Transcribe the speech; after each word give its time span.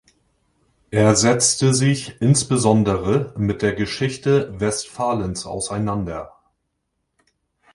Er 0.89 1.15
setzte 1.15 1.75
sich 1.75 2.19
insbesondere 2.21 3.35
mit 3.37 3.61
der 3.61 3.73
Geschichte 3.73 4.51
Westfalens 4.59 5.45
auseinander. 5.45 6.35